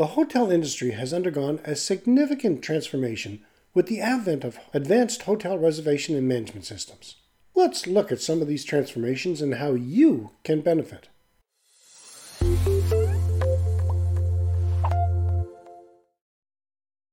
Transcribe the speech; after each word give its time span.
The 0.00 0.16
hotel 0.16 0.50
industry 0.50 0.92
has 0.92 1.12
undergone 1.12 1.60
a 1.62 1.76
significant 1.76 2.62
transformation 2.62 3.44
with 3.74 3.84
the 3.86 4.00
advent 4.00 4.44
of 4.44 4.58
advanced 4.72 5.24
hotel 5.24 5.58
reservation 5.58 6.16
and 6.16 6.26
management 6.26 6.64
systems. 6.64 7.16
Let's 7.54 7.86
look 7.86 8.10
at 8.10 8.22
some 8.22 8.40
of 8.40 8.48
these 8.48 8.64
transformations 8.64 9.42
and 9.42 9.56
how 9.56 9.72
you 9.72 10.30
can 10.42 10.62
benefit. 10.62 11.10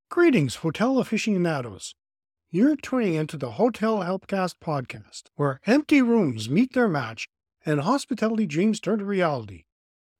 Greetings, 0.09 0.55
hotel 0.55 0.97
aficionados. 0.99 1.93
You're 2.51 2.77
tuning 2.77 3.15
into 3.15 3.35
the 3.35 3.51
Hotelier 3.51 4.05
Helpcast 4.05 4.55
podcast, 4.63 5.23
where 5.35 5.59
empty 5.67 6.01
rooms 6.01 6.49
meet 6.49 6.71
their 6.71 6.87
match 6.87 7.27
and 7.65 7.81
hospitality 7.81 8.45
dreams 8.45 8.79
turn 8.79 8.99
to 8.99 9.03
reality. 9.03 9.65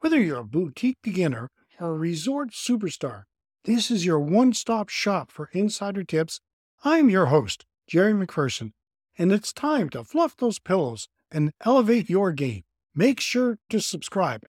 Whether 0.02 0.20
you're 0.20 0.40
a 0.40 0.44
boutique 0.44 0.98
beginner 1.02 1.50
a 1.80 1.92
resort 1.92 2.52
superstar, 2.52 3.24
this 3.66 3.92
is 3.92 4.06
your 4.06 4.20
one 4.20 4.54
stop 4.54 4.90
shop 4.90 5.32
for 5.32 5.50
insider 5.54 6.04
tips. 6.04 6.40
I'm 6.84 7.10
your 7.10 7.28
host, 7.28 7.66
Jerry 7.88 8.14
McPherson, 8.14 8.72
and 9.18 9.32
it's 9.32 9.54
time 9.54 9.90
to 9.90 10.04
fluff 10.04 10.36
those 10.38 10.60
pillows 10.60 11.10
and 11.32 11.52
elevate 11.66 12.10
your 12.10 12.32
game. 12.32 12.64
Make 12.96 13.20
sure 13.20 13.60
to 13.70 13.80
subscribe 13.80 14.44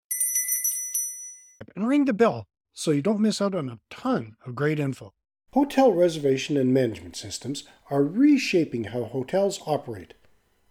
and 1.74 1.88
ring 1.88 2.04
the 2.04 2.12
bell 2.12 2.46
so 2.72 2.90
you 2.90 3.02
don't 3.02 3.20
miss 3.20 3.40
out 3.40 3.54
on 3.54 3.68
a 3.68 3.78
ton 3.88 4.36
of 4.44 4.54
great 4.54 4.78
info. 4.78 5.12
Hotel 5.52 5.92
reservation 5.92 6.56
and 6.56 6.74
management 6.74 7.16
systems 7.16 7.64
are 7.90 8.02
reshaping 8.02 8.84
how 8.84 9.04
hotels 9.04 9.60
operate, 9.66 10.14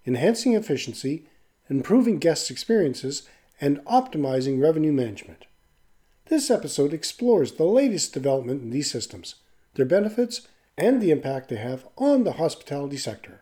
enhancing 0.05 0.53
efficiency, 0.53 1.25
improving 1.69 2.19
guest 2.19 2.51
experiences, 2.51 3.23
and 3.61 3.79
optimizing 3.85 4.61
revenue 4.61 4.91
management. 4.91 5.45
This 6.27 6.49
episode 6.49 6.93
explores 6.93 7.53
the 7.53 7.65
latest 7.65 8.13
development 8.13 8.61
in 8.61 8.69
these 8.69 8.89
systems, 8.89 9.35
their 9.75 9.85
benefits, 9.85 10.47
and 10.77 11.01
the 11.01 11.11
impact 11.11 11.49
they 11.49 11.57
have 11.57 11.85
on 11.97 12.23
the 12.23 12.33
hospitality 12.33 12.97
sector. 12.97 13.41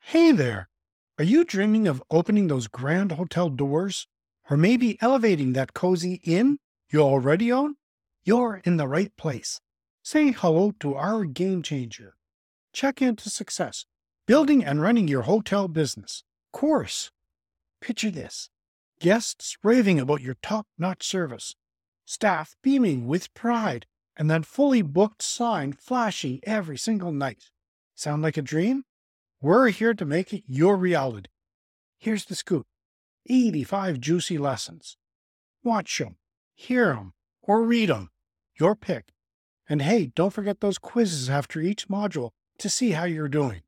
Hey 0.00 0.32
there! 0.32 0.68
Are 1.18 1.24
you 1.24 1.44
dreaming 1.44 1.86
of 1.86 2.02
opening 2.10 2.48
those 2.48 2.66
grand 2.66 3.12
hotel 3.12 3.48
doors? 3.48 4.08
Or 4.50 4.56
maybe 4.56 4.98
elevating 5.00 5.52
that 5.52 5.72
cozy 5.72 6.20
inn? 6.24 6.58
you 6.90 7.00
already 7.00 7.50
own, 7.50 7.76
you're 8.24 8.60
in 8.64 8.76
the 8.76 8.88
right 8.88 9.16
place. 9.16 9.60
Say 10.02 10.32
hello 10.32 10.72
to 10.80 10.94
our 10.94 11.24
game 11.24 11.62
changer. 11.62 12.14
Check 12.72 13.00
into 13.00 13.30
success, 13.30 13.86
building 14.26 14.64
and 14.64 14.82
running 14.82 15.08
your 15.08 15.22
hotel 15.22 15.68
business. 15.68 16.24
Course. 16.52 17.10
Picture 17.80 18.10
this 18.10 18.50
guests 19.00 19.56
raving 19.62 20.00
about 20.00 20.20
your 20.20 20.36
top 20.42 20.66
notch 20.78 21.06
service, 21.06 21.54
staff 22.04 22.56
beaming 22.62 23.06
with 23.06 23.32
pride, 23.34 23.86
and 24.16 24.30
that 24.30 24.46
fully 24.46 24.82
booked 24.82 25.22
sign 25.22 25.72
flashing 25.72 26.40
every 26.44 26.78
single 26.78 27.12
night. 27.12 27.50
Sound 27.94 28.22
like 28.22 28.36
a 28.36 28.42
dream? 28.42 28.84
We're 29.40 29.68
here 29.68 29.94
to 29.94 30.04
make 30.04 30.32
it 30.32 30.44
your 30.46 30.76
reality. 30.76 31.28
Here's 31.98 32.24
the 32.24 32.34
scoop 32.34 32.66
85 33.26 34.00
juicy 34.00 34.38
lessons. 34.38 34.96
Watch 35.62 35.98
them 35.98 36.16
hear 36.54 36.94
them, 36.94 37.12
or 37.42 37.62
read 37.62 37.88
them. 37.88 38.10
Your 38.58 38.74
pick. 38.76 39.12
And 39.68 39.82
hey, 39.82 40.06
don't 40.14 40.32
forget 40.32 40.60
those 40.60 40.78
quizzes 40.78 41.28
after 41.28 41.60
each 41.60 41.88
module 41.88 42.30
to 42.58 42.68
see 42.68 42.92
how 42.92 43.04
you're 43.04 43.28
doing. 43.28 43.62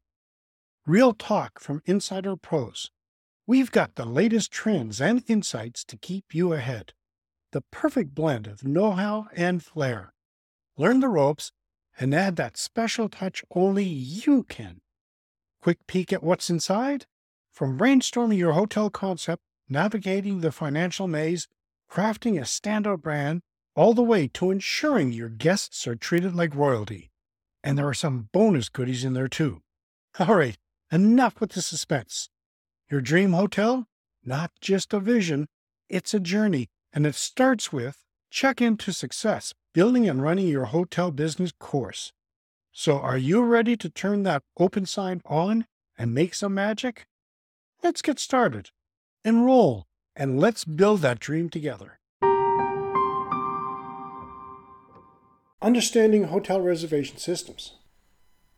Real 0.87 1.13
talk 1.13 1.59
from 1.59 1.83
Insider 1.87 2.37
Pros. 2.37 2.91
We've 3.49 3.71
got 3.71 3.95
the 3.95 4.05
latest 4.05 4.51
trends 4.51 5.01
and 5.01 5.23
insights 5.29 5.85
to 5.85 5.97
keep 5.97 6.35
you 6.35 6.53
ahead. 6.53 6.95
The 7.53 7.61
perfect 7.61 8.13
blend 8.13 8.49
of 8.49 8.65
know 8.65 8.91
how 8.91 9.29
and 9.37 9.63
flair. 9.63 10.13
Learn 10.77 10.99
the 10.99 11.09
ropes 11.09 11.53
and 11.97 12.13
add 12.13 12.35
that 12.37 12.57
special 12.57 13.09
touch 13.09 13.45
only 13.55 13.85
you 13.85 14.43
can. 14.43 14.81
Quick 15.63 15.87
peek 15.87 16.13
at 16.13 16.25
what's 16.25 16.51
inside? 16.51 17.07
From 17.53 17.79
brainstorming 17.79 18.37
your 18.37 18.55
hotel 18.55 18.91
concept, 18.91 19.45
navigating 19.69 20.41
the 20.41 20.51
financial 20.51 21.07
maze, 21.07 21.47
crafting 21.89 22.39
a 22.39 22.43
standout 22.43 23.01
brand, 23.01 23.43
all 23.77 23.95
the 23.95 24.03
way 24.03 24.27
to 24.27 24.51
ensuring 24.51 25.13
your 25.13 25.29
guests 25.29 25.87
are 25.87 25.95
treated 25.95 26.35
like 26.35 26.53
royalty. 26.53 27.13
And 27.63 27.79
there 27.79 27.87
are 27.87 27.95
some 27.95 28.29
bonus 28.33 28.69
goodies 28.69 29.05
in 29.05 29.13
there 29.13 29.29
too. 29.29 29.63
All 30.19 30.35
right, 30.35 30.57
enough 30.91 31.41
with 31.41 31.53
the 31.53 31.63
suspense. 31.63 32.29
Your 32.89 33.01
dream 33.01 33.33
hotel? 33.33 33.89
Not 34.25 34.53
just 34.61 34.95
a 34.95 35.01
vision, 35.01 35.49
it's 35.89 36.15
a 36.15 36.21
journey, 36.21 36.69
and 36.93 37.05
it 37.05 37.17
starts 37.17 37.73
with 37.73 38.05
check 38.31 38.61
into 38.61 38.93
success, 38.93 39.55
building 39.73 40.09
and 40.09 40.23
running 40.23 40.47
your 40.47 40.67
hotel 40.67 41.11
business 41.11 41.53
course. 41.59 42.13
So, 42.71 42.99
are 42.99 43.19
you 43.19 43.43
ready 43.43 43.77
to 43.77 43.89
turn 43.89 44.23
that 44.23 44.43
open 44.59 44.87
sign 44.87 45.21
on 45.27 45.67
and 45.99 46.15
make 46.15 46.35
some 46.35 46.55
magic? 46.55 47.07
Let's 47.83 48.03
get 48.03 48.21
started. 48.21 48.71
Enroll 49.25 49.87
and 50.15 50.39
let's 50.39 50.65
build 50.65 51.01
that 51.01 51.19
dream 51.19 51.49
together. 51.49 51.99
Understanding 55.61 56.25
hotel 56.25 56.61
reservation 56.61 57.17
systems. 57.17 57.79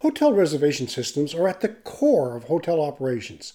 Hotel 0.01 0.33
reservation 0.35 0.87
systems 0.87 1.35
are 1.35 1.49
at 1.49 1.63
the 1.63 1.69
core 1.69 2.37
of 2.37 2.45
hotel 2.45 2.81
operations, 2.81 3.55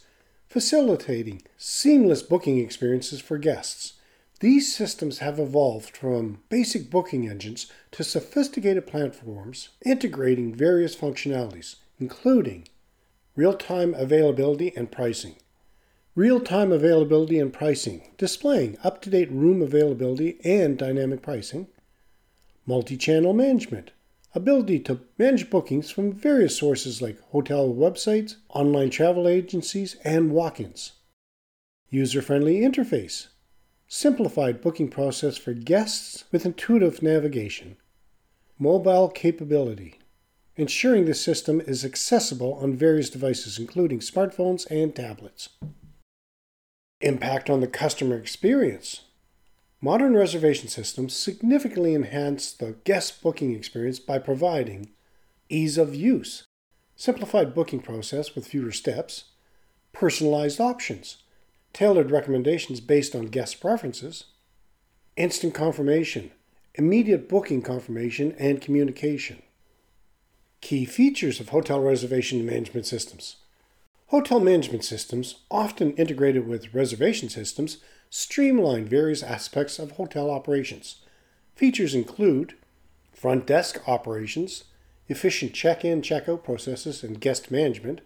facilitating 0.54 1.42
seamless 1.58 2.22
booking 2.22 2.60
experiences 2.60 3.20
for 3.20 3.40
guests. 3.40 3.94
These 4.40 4.72
systems 4.76 5.18
have 5.18 5.40
evolved 5.40 5.98
from 5.98 6.44
basic 6.50 6.92
booking 6.92 7.28
engines 7.28 7.72
to 7.90 8.04
sophisticated 8.04 8.86
platforms 8.86 9.70
integrating 9.84 10.54
various 10.54 10.96
functionalities, 10.96 11.78
including 12.00 12.68
real 13.36 13.56
time 13.56 13.96
availability 13.96 14.72
and 14.76 14.92
pricing, 14.92 15.38
real-time 16.14 16.72
availability 16.72 17.40
and 17.40 17.52
pricing, 17.52 18.12
displaying 18.20 18.78
up-to-date 18.84 19.32
room 19.32 19.60
availability 19.60 20.38
and 20.44 20.78
dynamic 20.78 21.24
pricing, 21.24 21.66
multi-channel 22.68 23.34
management, 23.34 23.90
ability 24.36 24.80
to 24.80 25.02
manage 25.18 25.50
bookings 25.50 25.92
from 25.92 26.12
various 26.12 26.58
sources 26.58 27.02
like 27.02 27.22
hotel 27.30 27.70
websites, 27.70 28.36
online 28.50 28.90
travel 28.90 29.28
agencies, 29.28 29.96
and 30.04 30.32
walk-ins, 30.32 30.94
user-friendly 31.90 32.62
interface, 32.62 33.28
simplified 33.88 34.62
booking 34.62 34.90
process 34.90 35.38
for 35.38 35.54
guests 35.54 36.24
with 36.32 36.46
intuitive 36.46 37.04
navigation, 37.04 37.78
mobile 38.58 39.08
capability, 39.08 40.00
ensuring 40.56 41.06
the 41.06 41.14
system 41.14 41.62
is 41.62 41.86
accessible 41.86 42.54
on 42.56 42.76
various 42.76 43.10
devices 43.10 43.60
including 43.60 44.00
smartphones 44.00 44.70
and 44.72 44.96
tablets. 44.96 45.50
Impact 47.02 47.50
on 47.50 47.60
the 47.60 47.68
customer 47.68 48.18
experience. 48.18 49.02
Modern 49.84 50.16
reservation 50.16 50.70
systems 50.70 51.14
significantly 51.14 51.94
enhance 51.94 52.54
the 52.54 52.76
guest 52.86 53.22
booking 53.22 53.54
experience 53.54 54.00
by 54.00 54.18
providing 54.18 54.92
ease 55.50 55.78
of 55.78 55.94
use, 55.94 56.46
simplified 56.96 57.54
booking 57.54 57.82
process 57.82 58.34
with 58.34 58.48
fewer 58.48 58.72
steps, 58.72 59.26
personalized 59.92 60.62
options, 60.62 61.18
tailored 61.74 62.12
recommendations 62.12 62.80
based 62.80 63.14
on 63.14 63.26
guest 63.26 63.60
preferences, 63.60 64.24
instant 65.18 65.54
confirmation, 65.54 66.32
immediate 66.76 67.28
booking 67.28 67.62
confirmation 67.62 68.34
and 68.40 68.62
communication. 68.62 69.42
Key 70.62 70.86
features 70.86 71.42
of 71.42 71.50
hotel 71.50 71.82
reservation 71.82 72.46
management 72.46 72.86
systems. 72.86 73.36
Hotel 74.08 74.40
management 74.40 74.86
systems, 74.86 75.42
often 75.52 75.92
integrated 75.96 76.48
with 76.48 76.74
reservation 76.74 77.28
systems, 77.28 77.80
streamline 78.16 78.86
various 78.86 79.24
aspects 79.24 79.80
of 79.80 79.94
hotel 79.94 80.30
operations. 80.30 80.98
Features 81.56 81.96
include 81.96 82.54
front 83.12 83.48
desk 83.48 83.82
operations, 83.90 84.66
efficient 85.08 85.52
check 85.52 85.84
in 85.84 86.00
check 86.04 86.30
out 86.30 86.44
processes 86.44 87.04
and 87.04 87.20
guest 87.20 87.50
management, 87.50 88.02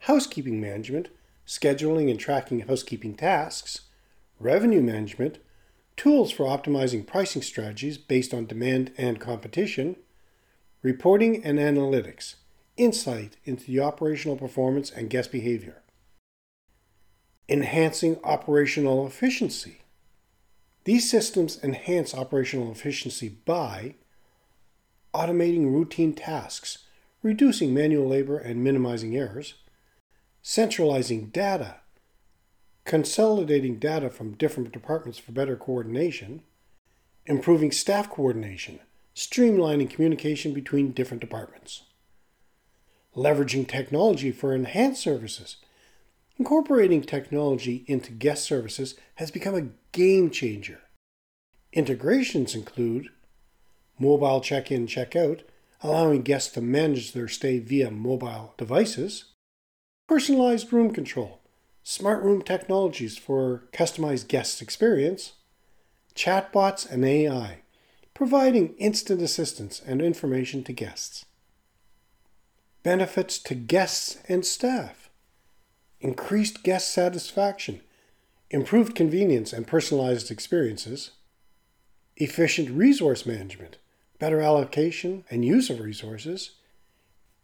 housekeeping 0.00 0.60
management, 0.60 1.10
scheduling 1.46 2.10
and 2.10 2.18
tracking 2.18 2.66
housekeeping 2.66 3.14
tasks, 3.14 3.82
revenue 4.40 4.82
management, 4.82 5.38
tools 5.96 6.32
for 6.32 6.46
optimizing 6.46 7.06
pricing 7.06 7.40
strategies 7.40 7.98
based 7.98 8.34
on 8.34 8.46
demand 8.46 8.90
and 8.98 9.20
competition, 9.20 9.94
reporting 10.82 11.44
and 11.44 11.60
analytics 11.60 12.34
insight 12.76 13.36
into 13.44 13.66
the 13.66 13.78
operational 13.78 14.36
performance 14.36 14.90
and 14.90 15.08
guest 15.08 15.30
behavior. 15.30 15.82
Enhancing 17.48 18.18
operational 18.24 19.06
efficiency. 19.06 19.82
These 20.84 21.10
systems 21.10 21.62
enhance 21.62 22.14
operational 22.14 22.72
efficiency 22.72 23.28
by 23.28 23.94
automating 25.14 25.72
routine 25.72 26.12
tasks, 26.12 26.78
reducing 27.22 27.72
manual 27.72 28.08
labor 28.08 28.38
and 28.38 28.62
minimizing 28.62 29.16
errors, 29.16 29.54
centralizing 30.42 31.26
data, 31.26 31.76
consolidating 32.84 33.78
data 33.78 34.10
from 34.10 34.34
different 34.34 34.72
departments 34.72 35.18
for 35.18 35.32
better 35.32 35.56
coordination, 35.56 36.42
improving 37.26 37.72
staff 37.72 38.08
coordination, 38.10 38.78
streamlining 39.14 39.90
communication 39.90 40.52
between 40.52 40.92
different 40.92 41.20
departments, 41.20 41.82
leveraging 43.16 43.66
technology 43.66 44.30
for 44.30 44.54
enhanced 44.54 45.02
services. 45.02 45.56
Incorporating 46.38 47.02
technology 47.02 47.84
into 47.86 48.12
guest 48.12 48.44
services 48.44 48.94
has 49.14 49.30
become 49.30 49.54
a 49.54 49.68
game 49.92 50.30
changer. 50.30 50.80
Integrations 51.72 52.54
include 52.54 53.08
mobile 53.98 54.42
check 54.42 54.70
in, 54.70 54.86
check 54.86 55.16
out, 55.16 55.42
allowing 55.82 56.22
guests 56.22 56.52
to 56.52 56.60
manage 56.60 57.12
their 57.12 57.28
stay 57.28 57.58
via 57.58 57.90
mobile 57.90 58.52
devices, 58.58 59.32
personalized 60.06 60.72
room 60.72 60.92
control, 60.92 61.40
smart 61.82 62.22
room 62.22 62.42
technologies 62.42 63.16
for 63.16 63.64
customized 63.72 64.28
guest 64.28 64.60
experience, 64.60 65.34
chatbots, 66.14 66.90
and 66.90 67.04
AI, 67.04 67.62
providing 68.12 68.74
instant 68.74 69.22
assistance 69.22 69.80
and 69.86 70.02
information 70.02 70.62
to 70.64 70.72
guests. 70.72 71.24
Benefits 72.82 73.38
to 73.38 73.54
guests 73.54 74.18
and 74.28 74.44
staff 74.44 75.05
increased 76.00 76.62
guest 76.62 76.92
satisfaction, 76.92 77.80
improved 78.50 78.94
convenience 78.94 79.52
and 79.52 79.66
personalized 79.66 80.30
experiences, 80.30 81.12
efficient 82.16 82.70
resource 82.70 83.26
management, 83.26 83.76
better 84.18 84.40
allocation 84.40 85.24
and 85.30 85.44
use 85.44 85.70
of 85.70 85.80
resources, 85.80 86.52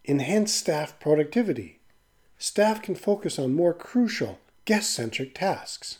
enhanced 0.04 0.56
staff 0.56 0.99
productivity. 1.00 1.81
Staff 2.38 2.82
can 2.82 2.94
focus 2.94 3.38
on 3.38 3.54
more 3.54 3.75
crucial, 3.75 4.38
guest 4.64 4.90
centric 4.90 5.34
tasks. 5.34 5.98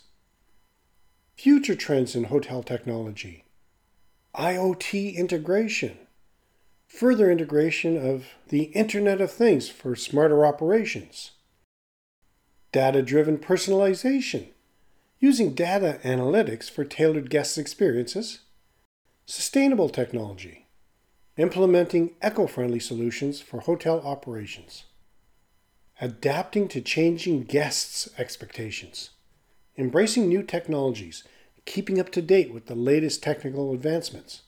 Future 1.35 1.75
trends 1.75 2.15
in 2.15 2.25
hotel 2.25 2.63
technology 2.63 3.45
IoT 4.35 5.15
integration, 5.15 5.97
further 6.87 7.31
integration 7.31 7.97
of 7.97 8.25
the 8.49 8.63
Internet 8.63 9.21
of 9.21 9.31
Things 9.31 9.69
for 9.69 9.95
smarter 9.95 10.45
operations, 10.45 11.31
data 12.73 13.01
driven 13.01 13.37
personalization, 13.37 14.47
using 15.19 15.53
data 15.53 15.99
analytics 16.03 16.69
for 16.69 16.83
tailored 16.83 17.29
guest 17.29 17.57
experiences, 17.57 18.41
sustainable 19.25 19.87
technology 19.87 20.63
implementing 21.37 22.11
eco 22.21 22.45
friendly 22.45 22.79
solutions 22.79 23.41
for 23.41 23.61
hotel 23.61 23.99
operations, 24.01 24.83
adapting 25.99 26.67
to 26.67 26.81
changing 26.81 27.43
guests' 27.43 28.09
expectations, 28.17 29.11
embracing 29.77 30.27
new 30.27 30.43
technologies, 30.43 31.23
keeping 31.65 31.99
up 31.99 32.11
to 32.11 32.21
date 32.21 32.53
with 32.53 32.67
the 32.67 32.75
latest 32.75 33.23
technical 33.23 33.73
advancements, 33.73 34.43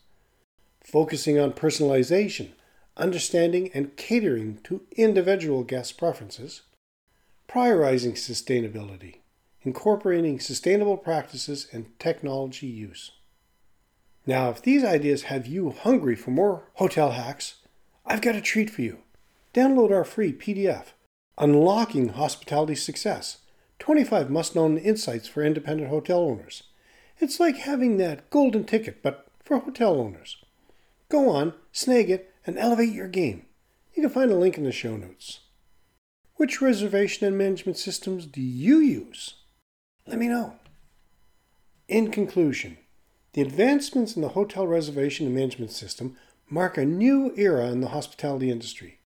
focusing 0.83 1.39
on 1.39 1.51
personalization, 1.51 2.49
understanding 2.97 3.71
and 3.73 3.97
catering 3.97 4.59
to 4.63 4.83
individual 4.95 5.63
guest 5.63 5.97
preferences, 5.97 6.61
prioritizing 7.47 8.13
sustainability, 8.13 9.19
incorporating 9.61 10.39
sustainable 10.39 10.97
practices 10.97 11.67
and 11.71 11.97
technology 11.99 12.67
use. 12.67 13.11
Now, 14.25 14.49
if 14.49 14.61
these 14.61 14.83
ideas 14.83 15.23
have 15.23 15.45
you 15.45 15.69
hungry 15.71 16.15
for 16.15 16.31
more 16.31 16.63
hotel 16.75 17.11
hacks, 17.11 17.55
I've 18.05 18.21
got 18.21 18.35
a 18.35 18.41
treat 18.41 18.69
for 18.69 18.81
you. 18.81 18.99
Download 19.53 19.91
our 19.91 20.03
free 20.03 20.33
PDF, 20.33 20.87
Unlocking 21.37 22.09
Hospitality 22.09 22.75
Success 22.75 23.39
25 23.79 24.29
Must 24.29 24.55
Know 24.55 24.77
Insights 24.77 25.27
for 25.27 25.43
Independent 25.43 25.89
Hotel 25.89 26.19
Owners. 26.19 26.63
It's 27.19 27.39
like 27.39 27.57
having 27.57 27.97
that 27.97 28.29
golden 28.29 28.63
ticket, 28.63 29.01
but 29.01 29.27
for 29.43 29.59
hotel 29.59 29.99
owners. 29.99 30.37
Go 31.09 31.29
on, 31.29 31.53
snag 31.71 32.09
it, 32.09 32.33
and 32.45 32.57
elevate 32.57 32.93
your 32.93 33.07
game. 33.07 33.45
You 33.93 34.03
can 34.03 34.09
find 34.09 34.31
a 34.31 34.35
link 34.35 34.57
in 34.57 34.63
the 34.63 34.71
show 34.71 34.97
notes. 34.97 35.41
Which 36.37 36.61
reservation 36.61 37.25
and 37.25 37.37
management 37.37 37.77
systems 37.77 38.25
do 38.25 38.41
you 38.41 38.79
use? 38.79 39.35
Let 40.05 40.19
me 40.19 40.27
know. 40.27 40.55
In 41.87 42.11
conclusion, 42.11 42.77
the 43.31 43.41
advancements 43.41 44.17
in 44.17 44.21
the 44.21 44.29
hotel 44.29 44.67
reservation 44.67 45.25
and 45.25 45.33
management 45.33 45.71
system 45.71 46.17
mark 46.49 46.77
a 46.77 46.83
new 46.83 47.33
era 47.37 47.67
in 47.67 47.79
the 47.79 47.89
hospitality 47.89 48.51
industry. 48.51 48.99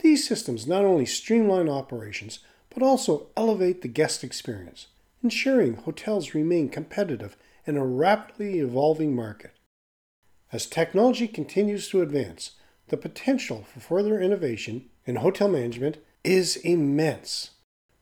These 0.00 0.28
systems 0.28 0.66
not 0.66 0.84
only 0.84 1.06
streamline 1.06 1.70
operations, 1.70 2.40
but 2.68 2.82
also 2.82 3.28
elevate 3.34 3.80
the 3.80 3.88
guest 3.88 4.22
experience, 4.22 4.88
ensuring 5.22 5.74
hotels 5.74 6.34
remain 6.34 6.68
competitive 6.68 7.36
in 7.66 7.78
a 7.78 7.86
rapidly 7.86 8.58
evolving 8.58 9.16
market. 9.16 9.52
As 10.52 10.66
technology 10.66 11.28
continues 11.28 11.88
to 11.88 12.02
advance, 12.02 12.52
the 12.88 12.98
potential 12.98 13.64
for 13.64 13.80
further 13.80 14.20
innovation 14.20 14.90
in 15.06 15.16
hotel 15.16 15.48
management 15.48 15.96
is 16.28 16.56
immense, 16.56 17.52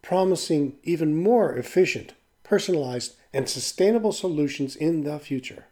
promising 0.02 0.76
even 0.82 1.14
more 1.14 1.54
efficient, 1.54 2.14
personalized, 2.42 3.14
and 3.32 3.48
sustainable 3.48 4.10
solutions 4.10 4.74
in 4.74 5.04
the 5.04 5.20
future. 5.20 5.66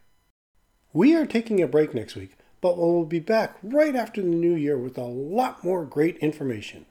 We 0.92 1.16
are 1.16 1.26
taking 1.26 1.60
a 1.60 1.66
break 1.66 1.94
next 1.94 2.14
week, 2.14 2.36
but 2.60 2.78
we'll 2.78 3.06
be 3.06 3.18
back 3.18 3.56
right 3.60 3.96
after 3.96 4.22
the 4.22 4.28
new 4.28 4.54
year 4.54 4.78
with 4.78 4.96
a 4.96 5.02
lot 5.02 5.64
more 5.64 5.84
great 5.84 6.16
information. 6.18 6.86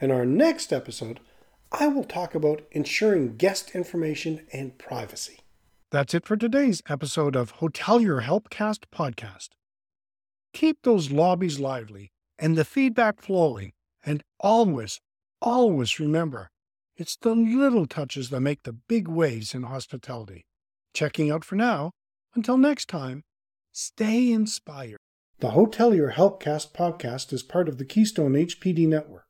In 0.00 0.10
our 0.10 0.26
next 0.26 0.72
episode, 0.72 1.20
I 1.70 1.86
will 1.86 2.02
talk 2.02 2.34
about 2.34 2.62
ensuring 2.72 3.36
guest 3.36 3.76
information 3.76 4.44
and 4.52 4.76
privacy. 4.76 5.38
That's 5.92 6.14
it 6.14 6.26
for 6.26 6.36
today's 6.36 6.82
episode 6.88 7.36
of 7.36 7.58
Hotelier 7.58 8.24
Helpcast 8.24 8.86
podcast. 8.92 9.50
Keep 10.52 10.82
those 10.82 11.12
lobbies 11.12 11.60
lively 11.60 12.10
and 12.40 12.56
the 12.58 12.64
feedback 12.64 13.22
flowing, 13.22 13.72
and 14.08 14.22
always, 14.40 15.00
always 15.42 16.00
remember 16.00 16.48
it's 16.96 17.14
the 17.14 17.34
little 17.34 17.86
touches 17.86 18.30
that 18.30 18.40
make 18.40 18.62
the 18.62 18.72
big 18.72 19.06
waves 19.06 19.54
in 19.54 19.64
hospitality. 19.64 20.46
Checking 20.94 21.30
out 21.30 21.44
for 21.44 21.56
now. 21.56 21.92
Until 22.34 22.56
next 22.56 22.88
time, 22.88 23.22
stay 23.70 24.32
inspired. 24.32 24.96
The 25.40 25.50
Hotelier 25.50 26.14
Helpcast 26.14 26.72
podcast 26.72 27.34
is 27.34 27.42
part 27.42 27.68
of 27.68 27.76
the 27.76 27.84
Keystone 27.84 28.32
HPD 28.32 28.88
network. 28.88 29.27